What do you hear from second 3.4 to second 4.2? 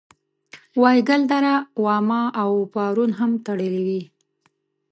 تړلې وې.